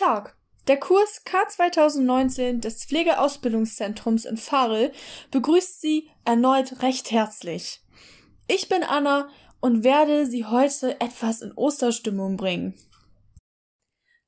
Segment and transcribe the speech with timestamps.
[0.00, 0.34] Tag.
[0.66, 4.92] Der Kurs K 2019 des Pflegeausbildungszentrums in Farel
[5.30, 7.82] begrüßt Sie erneut recht herzlich.
[8.48, 9.28] Ich bin Anna
[9.60, 12.74] und werde Sie heute etwas in Osterstimmung bringen.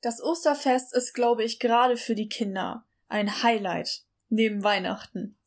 [0.01, 5.39] Das Osterfest ist, glaube ich, gerade für die Kinder ein Highlight neben Weihnachten.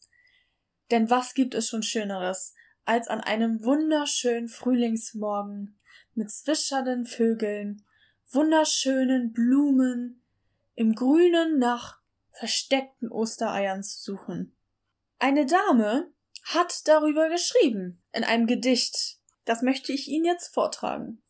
[0.91, 2.53] Denn was gibt es schon Schöneres,
[2.85, 5.79] als an einem wunderschönen Frühlingsmorgen
[6.15, 7.86] mit zwischernden Vögeln,
[8.33, 10.23] wunderschönen Blumen,
[10.75, 11.99] im Grünen nach
[12.33, 14.57] versteckten Ostereiern zu suchen.
[15.19, 16.13] Eine Dame
[16.45, 19.19] hat darüber geschrieben in einem Gedicht.
[19.45, 21.23] Das möchte ich Ihnen jetzt vortragen.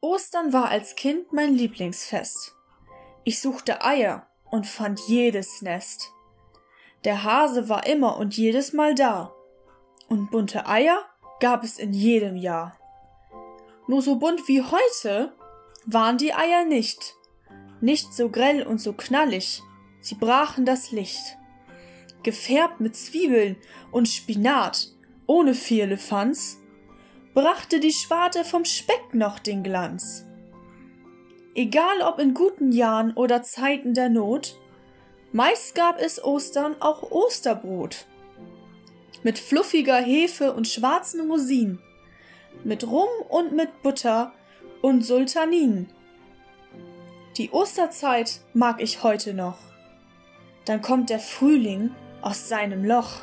[0.00, 2.54] Ostern war als Kind mein Lieblingsfest.
[3.24, 6.12] Ich suchte Eier und fand jedes Nest.
[7.04, 9.34] Der Hase war immer und jedes Mal da.
[10.08, 11.04] Und bunte Eier
[11.40, 12.78] gab es in jedem Jahr.
[13.88, 15.32] Nur so bunt wie heute
[15.86, 17.14] waren die Eier nicht.
[17.80, 19.62] Nicht so grell und so knallig,
[20.00, 21.36] sie brachen das Licht.
[22.22, 23.56] Gefärbt mit Zwiebeln
[23.92, 24.88] und Spinat,
[25.26, 26.58] ohne Firlefanz,
[27.34, 30.26] brachte die Schwarte vom Speck noch den Glanz.
[31.54, 34.58] Egal ob in guten Jahren oder Zeiten der Not,
[35.32, 38.06] meist gab es Ostern auch Osterbrot.
[39.22, 41.78] Mit fluffiger Hefe und schwarzen Rosinen,
[42.64, 44.32] mit Rum und mit Butter
[44.82, 45.88] und Sultanin.
[47.36, 49.58] Die Osterzeit mag ich heute noch.
[50.64, 53.20] Dann kommt der Frühling aus seinem Loch.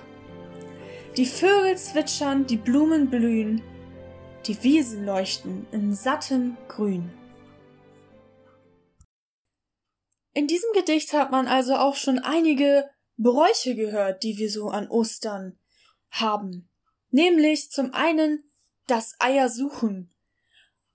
[1.18, 3.62] Die Vögel zwitschern, die Blumen blühen,
[4.46, 7.12] die Wiesen leuchten in sattem Grün.
[10.34, 14.88] In diesem Gedicht hat man also auch schon einige Bräuche gehört, die wir so an
[14.90, 15.60] Ostern
[16.10, 16.70] haben.
[17.12, 18.44] Nämlich zum einen
[18.88, 20.14] das Eier suchen,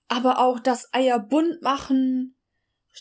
[0.09, 2.37] aber auch das Eier bunt machen,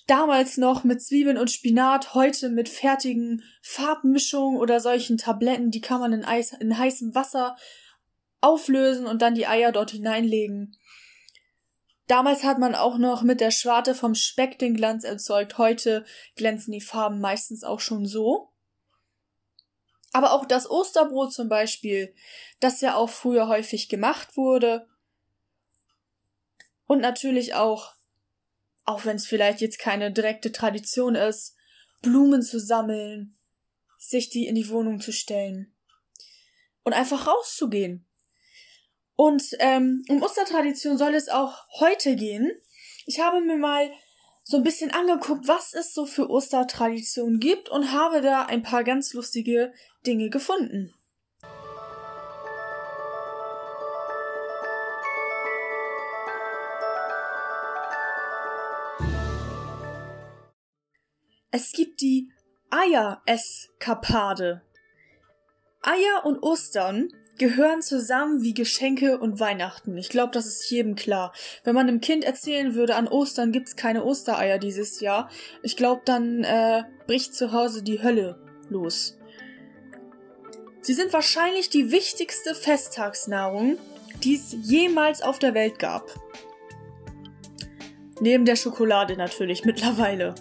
[0.05, 5.99] damals noch mit Zwiebeln und Spinat, heute mit fertigen Farbmischungen oder solchen Tabletten, die kann
[5.99, 7.55] man in, Eis, in heißem Wasser
[8.41, 10.77] auflösen und dann die Eier dort hineinlegen.
[12.07, 15.57] Damals hat man auch noch mit der Schwarte vom Speck den Glanz erzeugt.
[15.57, 16.05] Heute
[16.35, 18.53] glänzen die Farben meistens auch schon so.
[20.13, 22.13] Aber auch das Osterbrot zum Beispiel,
[22.59, 24.87] das ja auch früher häufig gemacht wurde.
[26.87, 27.93] Und natürlich auch,
[28.85, 31.55] auch wenn es vielleicht jetzt keine direkte Tradition ist,
[32.01, 33.37] Blumen zu sammeln,
[33.97, 35.73] sich die in die Wohnung zu stellen
[36.83, 38.07] und einfach rauszugehen.
[39.15, 42.51] Und ähm, um Ostertradition soll es auch heute gehen.
[43.05, 43.91] Ich habe mir mal
[44.49, 48.85] so ein bisschen angeguckt, was es so für Ostertraditionen gibt und habe da ein paar
[48.85, 49.73] ganz lustige
[50.05, 50.93] Dinge gefunden.
[61.51, 62.31] Es gibt die
[62.69, 64.61] Eier-Eskapade.
[65.81, 69.97] Eier und Ostern gehören zusammen wie Geschenke und Weihnachten.
[69.97, 71.33] Ich glaube, das ist jedem klar.
[71.63, 75.29] Wenn man einem Kind erzählen würde, an Ostern gibt's keine Ostereier dieses Jahr,
[75.61, 78.39] ich glaube, dann äh, bricht zu Hause die Hölle
[78.69, 79.17] los.
[80.81, 83.77] Sie sind wahrscheinlich die wichtigste Festtagsnahrung,
[84.23, 86.09] die es jemals auf der Welt gab.
[88.19, 90.33] Neben der Schokolade natürlich mittlerweile.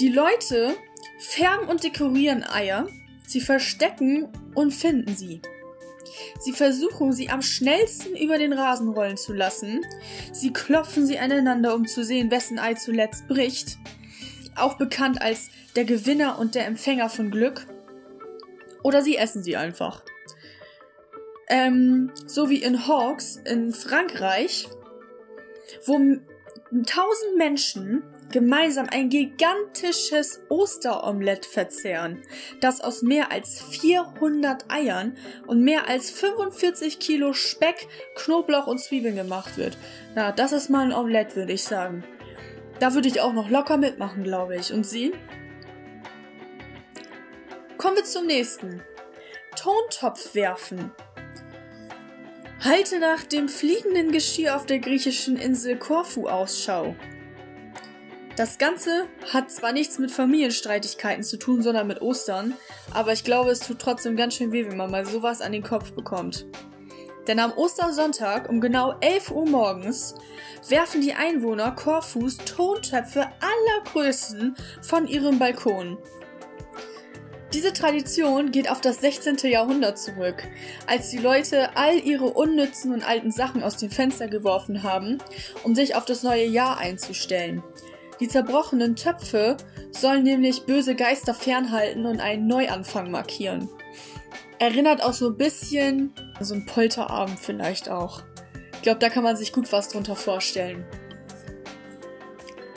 [0.00, 0.74] Die Leute
[1.18, 2.88] färben und dekorieren Eier,
[3.26, 5.40] sie verstecken und finden sie.
[6.40, 9.84] Sie versuchen, sie am schnellsten über den Rasen rollen zu lassen.
[10.32, 13.78] Sie klopfen sie aneinander, um zu sehen, wessen Ei zuletzt bricht.
[14.54, 17.66] Auch bekannt als der Gewinner und der Empfänger von Glück.
[18.82, 20.02] Oder sie essen sie einfach.
[21.48, 24.68] Ähm, so wie in Hawks in Frankreich,
[25.84, 25.98] wo
[26.84, 32.22] tausend Menschen gemeinsam ein gigantisches Osteromelett verzehren,
[32.60, 37.86] das aus mehr als 400 Eiern und mehr als 45 Kilo Speck,
[38.16, 39.78] Knoblauch und Zwiebeln gemacht wird.
[40.14, 42.04] Na, das ist mal ein Omelett, würde ich sagen.
[42.78, 44.72] Da würde ich auch noch locker mitmachen, glaube ich.
[44.72, 45.12] Und Sie?
[47.78, 48.82] Kommen wir zum nächsten.
[49.56, 50.90] Tontopf werfen.
[52.60, 56.96] Halte nach dem fliegenden Geschirr auf der griechischen Insel Korfu Ausschau.
[58.36, 62.52] Das Ganze hat zwar nichts mit Familienstreitigkeiten zu tun, sondern mit Ostern,
[62.92, 65.62] aber ich glaube, es tut trotzdem ganz schön weh, wenn man mal sowas an den
[65.62, 66.44] Kopf bekommt.
[67.26, 70.14] Denn am Ostersonntag um genau 11 Uhr morgens
[70.68, 75.96] werfen die Einwohner Korfus Tontöpfe aller Größen von ihrem Balkon.
[77.54, 79.38] Diese Tradition geht auf das 16.
[79.50, 80.46] Jahrhundert zurück,
[80.86, 85.18] als die Leute all ihre unnützen und alten Sachen aus dem Fenster geworfen haben,
[85.62, 87.62] um sich auf das neue Jahr einzustellen.
[88.20, 89.56] Die zerbrochenen Töpfe
[89.90, 93.68] sollen nämlich böse Geister fernhalten und einen Neuanfang markieren.
[94.58, 98.22] Erinnert auch so ein bisschen so ein Polterabend vielleicht auch.
[98.74, 100.84] Ich glaube, da kann man sich gut was drunter vorstellen.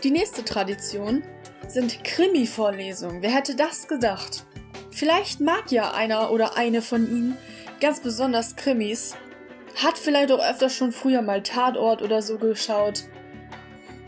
[0.03, 1.23] Die nächste Tradition
[1.67, 3.21] sind Krimi-Vorlesungen.
[3.21, 4.45] Wer hätte das gedacht?
[4.91, 7.37] Vielleicht mag ja einer oder eine von Ihnen
[7.79, 9.15] ganz besonders Krimis,
[9.75, 13.03] hat vielleicht auch öfter schon früher mal Tatort oder so geschaut.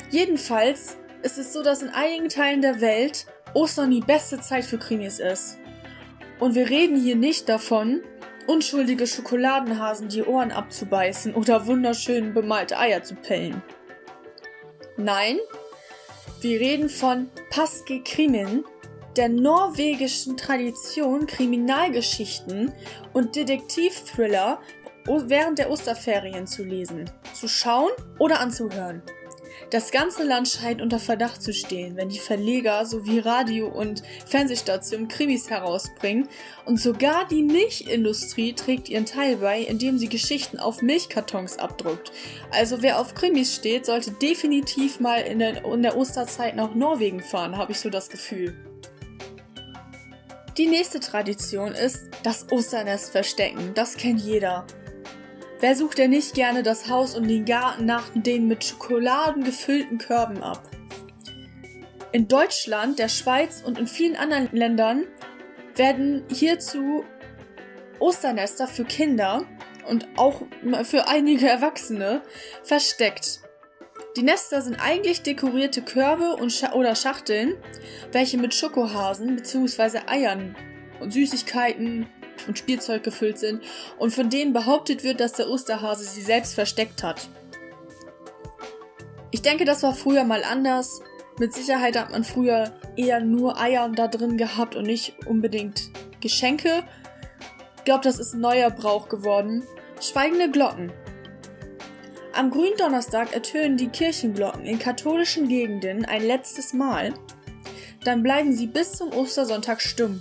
[0.10, 4.78] Jedenfalls ist es so, dass in einigen Teilen der Welt Ostern die beste Zeit für
[4.78, 5.58] Krimis ist.
[6.40, 8.02] Und wir reden hier nicht davon,
[8.48, 13.62] unschuldige Schokoladenhasen die Ohren abzubeißen oder wunderschön bemalte Eier zu pellen.
[14.98, 15.38] Nein,
[16.42, 18.64] wir reden von Paske Krimin,
[19.16, 22.72] der norwegischen Tradition, Kriminalgeschichten
[23.14, 24.60] und Detektivthriller
[25.06, 29.02] während der Osterferien zu lesen, zu schauen oder anzuhören.
[29.69, 35.08] Das ganze Land scheint unter Verdacht zu stehen, wenn die Verleger sowie Radio- und Fernsehstationen
[35.08, 36.28] Krimis herausbringen
[36.66, 42.12] und sogar die Milchindustrie trägt ihren Teil bei, indem sie Geschichten auf Milchkartons abdruckt.
[42.52, 47.22] Also wer auf Krimis steht, sollte definitiv mal in der, in der Osterzeit nach Norwegen
[47.22, 48.56] fahren, habe ich so das Gefühl.
[50.58, 53.72] Die nächste Tradition ist das Osternest verstecken.
[53.74, 54.68] Das kennt jeder.
[55.62, 60.00] Wer sucht denn nicht gerne das Haus und den Garten nach den mit Schokoladen gefüllten
[60.00, 60.63] Körben ab?
[62.12, 65.04] In Deutschland, der Schweiz und in vielen anderen Ländern
[65.75, 67.06] werden hierzu
[68.00, 69.46] Osternester für Kinder
[69.88, 70.42] und auch
[70.84, 72.24] für einige Erwachsene
[72.63, 73.42] versteckt.
[74.18, 77.54] Die Nester sind eigentlich dekorierte Körbe und Scha oder Schachteln,
[78.12, 80.00] welche mit Schokohasen bzw.
[80.08, 80.56] Eiern
[81.00, 82.08] und Süßigkeiten,
[82.48, 83.64] und Spielzeug gefüllt sind
[83.98, 87.30] und von denen behauptet wird, dass der Osterhase sie selbst versteckt hat.
[89.32, 91.02] Ich denke, das war früher mal anders.
[91.40, 95.90] Mit Sicherheit hat man früher eher nur Eier da drin gehabt und nicht unbedingt
[96.20, 96.84] Geschenke.
[97.78, 99.64] Ich glaube, das ist ein neuer Brauch geworden.
[100.02, 100.92] Schweigende Glocken.
[102.34, 107.14] Am Gründonnerstag ertönen die Kirchenglocken in katholischen Gegenden ein letztes Mal.
[108.04, 110.20] Dann bleiben sie bis zum Ostersonntag stumm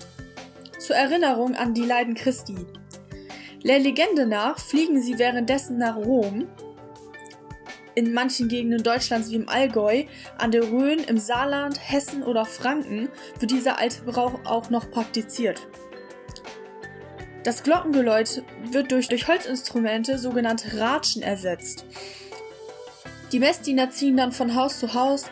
[0.80, 2.56] zur Erinnerung an die Leiden Christi.
[3.64, 6.48] Der Legende nach fliegen sie währenddessen nach Rom,
[7.94, 10.04] in manchen Gegenden Deutschlands wie im Allgäu,
[10.38, 13.08] an der Rhön, im Saarland, Hessen oder Franken
[13.38, 15.60] wird dieser alte Brauch auch noch praktiziert.
[17.42, 21.84] Das Glockengeläut wird durch, durch Holzinstrumente, sogenannte Ratschen, ersetzt.
[23.32, 25.26] Die Messdiener ziehen dann von Haus zu Haus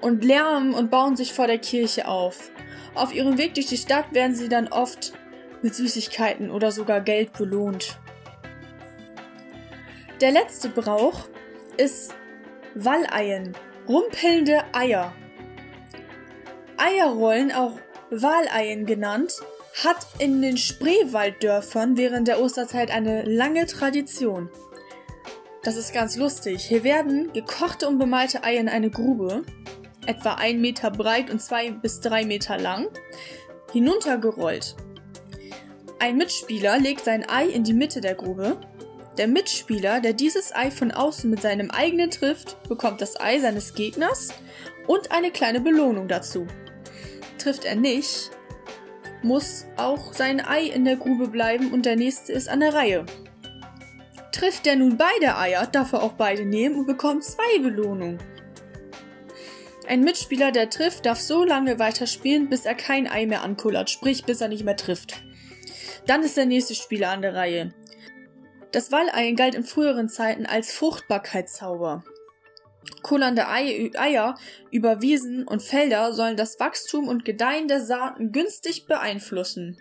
[0.00, 2.50] und lärmen und bauen sich vor der Kirche auf.
[2.98, 5.12] Auf ihrem Weg durch die Stadt werden sie dann oft
[5.62, 8.00] mit Süßigkeiten oder sogar Geld belohnt.
[10.20, 11.28] Der letzte Brauch
[11.76, 12.12] ist
[12.74, 13.56] Walleien,
[13.88, 15.12] rumpelnde Eier.
[16.76, 17.78] Eierrollen, auch
[18.10, 19.32] Waleien genannt,
[19.84, 24.50] hat in den Spreewalddörfern während der Osterzeit eine lange Tradition.
[25.62, 26.64] Das ist ganz lustig.
[26.64, 29.44] Hier werden gekochte und bemalte Eier in eine Grube
[30.08, 32.88] etwa 1 Meter breit und 2 bis 3 Meter lang,
[33.72, 34.74] hinuntergerollt.
[36.00, 38.56] Ein Mitspieler legt sein Ei in die Mitte der Grube.
[39.18, 43.74] Der Mitspieler, der dieses Ei von außen mit seinem eigenen trifft, bekommt das Ei seines
[43.74, 44.28] Gegners
[44.86, 46.46] und eine kleine Belohnung dazu.
[47.36, 48.30] Trifft er nicht,
[49.22, 53.04] muss auch sein Ei in der Grube bleiben und der nächste ist an der Reihe.
[54.32, 58.18] Trifft er nun beide Eier, darf er auch beide nehmen und bekommt zwei Belohnungen.
[59.88, 64.24] Ein Mitspieler, der trifft, darf so lange weiterspielen, bis er kein Ei mehr ankullert, sprich
[64.24, 65.22] bis er nicht mehr trifft.
[66.06, 67.72] Dann ist der nächste Spieler an der Reihe.
[68.70, 72.04] Das Walleien galt in früheren Zeiten als Fruchtbarkeitszauber.
[73.02, 74.34] Kullernde Eier
[74.70, 79.78] über Wiesen und Felder sollen das Wachstum und Gedeihen der Saaten günstig beeinflussen.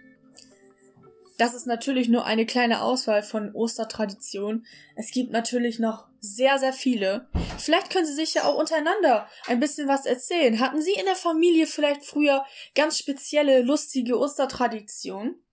[1.38, 4.66] Das ist natürlich nur eine kleine Auswahl von Ostertraditionen.
[4.96, 7.30] Es gibt natürlich noch sehr, sehr viele.
[7.60, 10.60] Vielleicht können Sie sich ja auch untereinander ein bisschen was erzählen.
[10.60, 15.44] Hatten Sie in der Familie vielleicht früher ganz spezielle, lustige Ostertraditionen?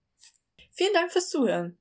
[0.71, 1.77] Vielen Dank fürs Zuhören.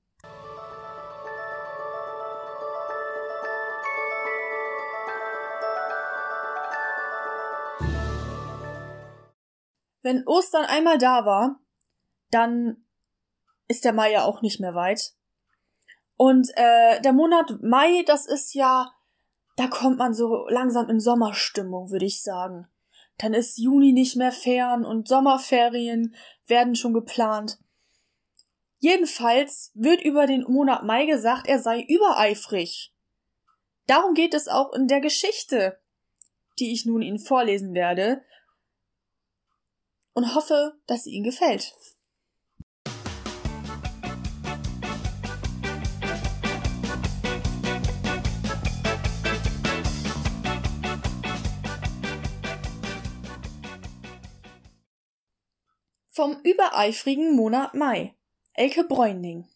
[10.03, 11.59] Wenn Ostern einmal da war,
[12.31, 12.84] dann
[13.75, 15.13] ist der Mai ja auch nicht mehr weit.
[16.17, 18.93] Und äh, der Monat Mai, das ist ja,
[19.57, 22.69] da kommt man so langsam in Sommerstimmung, würde ich sagen.
[23.19, 26.15] dann ist Juni nicht mehr fern und Sommerferien
[26.47, 27.59] werden schon geplant.
[28.79, 32.93] Jedenfalls wird über den Monat Mai gesagt, er sei übereifrig.
[33.87, 35.81] Darum geht es auch in der Geschichte,
[36.59, 38.23] die ich nun Ihnen vorlesen werde,
[40.13, 41.75] und hoffe, dass sie Ihnen gefällt.
[56.15, 58.15] Vom übereifrigen Monat Mai.
[58.53, 59.49] Elke Bräuning.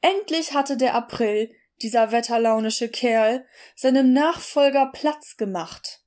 [0.00, 6.02] Endlich hatte der April, dieser wetterlaunische Kerl, seinem Nachfolger Platz gemacht.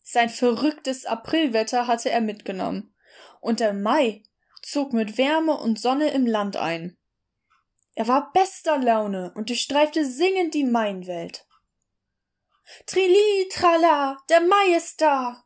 [0.00, 2.94] Sein verrücktes Aprilwetter hatte er mitgenommen,
[3.40, 4.22] und der Mai
[4.62, 6.96] zog mit Wärme und Sonne im Land ein.
[7.96, 11.48] Er war bester Laune und durchstreifte singend die Mainwelt.
[12.86, 15.42] Trili, trala, der Mai ist da.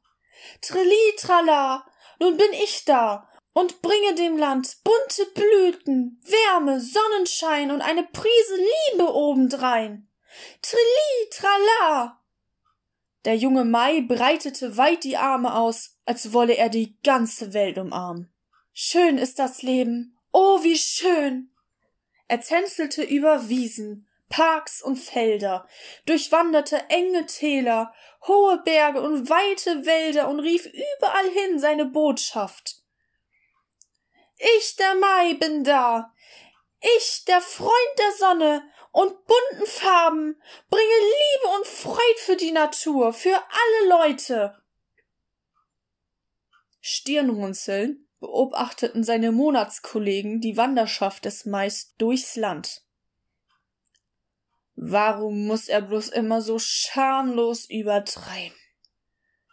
[0.61, 1.87] Trili, trala,
[2.23, 8.57] nun bin ich da und bringe dem Land bunte Blüten, Wärme, Sonnenschein und eine Prise
[8.93, 10.09] Liebe obendrein.
[10.62, 12.23] Trilli, trala!
[13.25, 18.33] Der junge Mai breitete weit die Arme aus, als wolle er die ganze Welt umarmen.
[18.73, 21.50] Schön ist das Leben, oh wie schön!
[22.29, 25.69] Er tänzelte über Wiesen, Parks und Felder,
[26.07, 27.93] durchwanderte enge Täler,
[28.27, 32.77] hohe Berge und weite Wälder und rief überall hin seine Botschaft.
[34.39, 36.15] Ich, der Mai, bin da.
[36.97, 43.12] Ich, der Freund der Sonne und bunten Farben, bringe Liebe und Freud für die Natur,
[43.12, 44.59] für alle Leute.
[46.81, 52.82] Stirnrunzeln beobachteten seine Monatskollegen die Wanderschaft des Mais durchs Land.
[54.75, 58.57] Warum muss er bloß immer so schamlos übertreiben?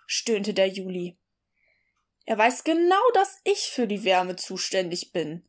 [0.05, 1.17] stöhnte der Juli.
[2.25, 5.47] Er weiß genau, dass ich für die Wärme zuständig bin.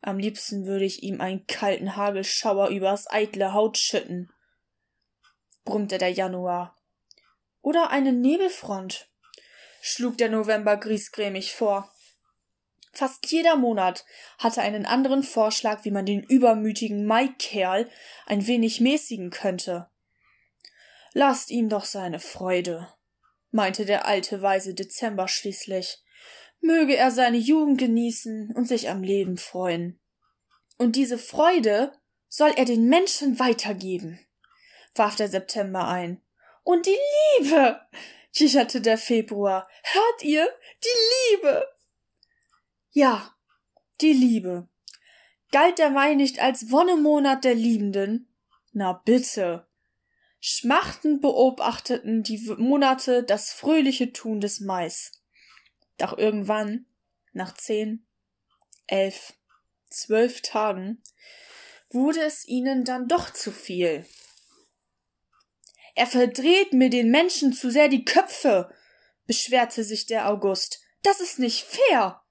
[0.00, 4.32] Am liebsten würde ich ihm einen kalten Hagelschauer übers eitle Haut schütten,
[5.64, 6.78] brummte der Januar.
[7.60, 9.10] Oder eine Nebelfront,
[9.80, 11.92] schlug der November griesgrämig vor.
[12.96, 14.06] Fast jeder Monat
[14.38, 17.90] hatte einen anderen Vorschlag, wie man den übermütigen Maikerl
[18.24, 19.90] ein wenig mäßigen könnte.
[21.12, 22.88] Lasst ihn doch seine Freude,
[23.50, 25.98] meinte der alte weise Dezember schließlich.
[26.60, 30.00] Möge er seine Jugend genießen und sich am Leben freuen.
[30.78, 31.92] Und diese Freude
[32.28, 34.26] soll er den Menschen weitergeben,
[34.94, 36.22] warf der September ein.
[36.64, 36.96] Und die
[37.38, 37.78] Liebe,
[38.32, 39.68] kicherte der Februar.
[39.82, 40.48] Hört ihr?
[40.82, 41.75] Die Liebe.
[42.96, 43.36] Ja,
[44.00, 44.70] die Liebe.
[45.52, 48.34] Galt der Mai nicht als Wonnemonat der Liebenden?
[48.72, 49.68] Na bitte.
[50.40, 55.12] Schmachtend beobachteten die Monate das fröhliche Tun des Mais.
[55.98, 56.86] Doch irgendwann,
[57.34, 58.06] nach zehn,
[58.86, 59.34] elf,
[59.90, 61.02] zwölf Tagen,
[61.90, 64.06] wurde es ihnen dann doch zu viel.
[65.94, 68.74] Er verdreht mir den Menschen zu sehr die Köpfe,
[69.26, 70.80] beschwerte sich der August.
[71.02, 72.22] Das ist nicht fair.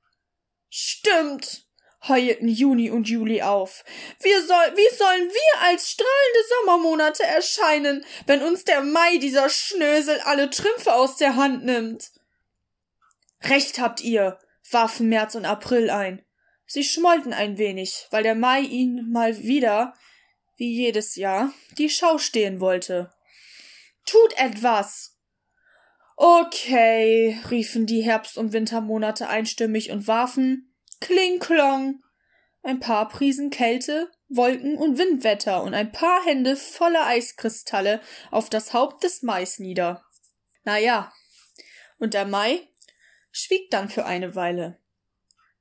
[0.78, 1.64] Stimmt,
[2.10, 3.86] heulten Juni und Juli auf.
[4.20, 10.20] Wir soll, wie sollen wir als strahlende Sommermonate erscheinen, wenn uns der Mai dieser Schnösel
[10.26, 12.12] alle Trümpfe aus der Hand nimmt?
[13.44, 14.38] Recht habt ihr,
[14.70, 16.26] warfen März und April ein.
[16.66, 19.94] Sie schmollten ein wenig, weil der Mai ihnen mal wieder,
[20.58, 23.14] wie jedes Jahr, die Schau stehen wollte.
[24.06, 25.15] Tut etwas!
[26.16, 32.02] Okay, riefen die Herbst- und Wintermonate einstimmig und warfen Kling-Klong
[32.66, 38.74] ein paar Prisen Kälte, Wolken und Windwetter und ein paar Hände voller Eiskristalle auf das
[38.74, 40.04] Haupt des Mais nieder.
[40.64, 41.14] Na ja,
[42.00, 42.68] und der Mai
[43.32, 44.80] schwieg dann für eine Weile.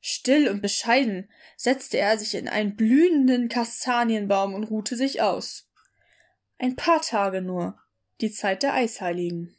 [0.00, 5.70] Still und bescheiden setzte er sich in einen blühenden Kastanienbaum und ruhte sich aus.
[6.58, 7.78] Ein paar Tage nur,
[8.20, 9.56] die Zeit der Eisheiligen.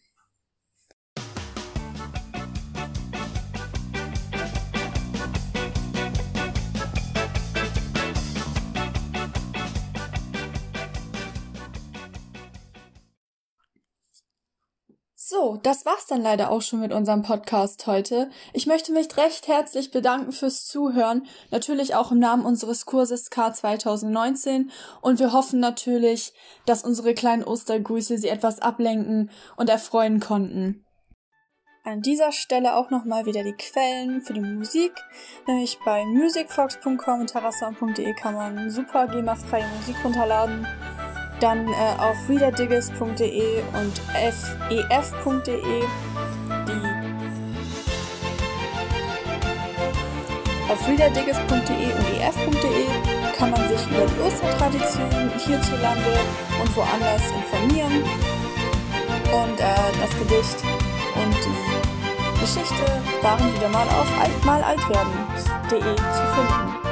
[15.28, 18.30] So, das war's dann leider auch schon mit unserem Podcast heute.
[18.54, 23.52] Ich möchte mich recht herzlich bedanken fürs Zuhören, natürlich auch im Namen unseres Kurses K
[23.52, 24.70] 2019
[25.02, 26.32] und wir hoffen natürlich,
[26.68, 30.86] dass unsere kleinen Ostergrüße Sie etwas ablenken und erfreuen konnten.
[31.84, 34.94] An dieser Stelle auch nochmal wieder die Quellen für die Musik,
[35.48, 40.68] nämlich bei musicfox.com und terrassound.de kann man super GEMA-freie Musik runterladen.
[41.40, 44.00] Dann äh, auf readerdiggers.de und
[44.70, 45.84] fef.de.
[46.68, 47.16] Die
[50.70, 52.86] auf readerdiggers.de und ef.de
[53.38, 56.14] kann man sich über die Ostertradition hierzulande
[56.62, 58.04] und woanders informieren.
[59.32, 60.64] Und äh, das Gedicht
[61.16, 66.85] und die Geschichte waren wieder mal auf altmalaltwerden.de zu finden.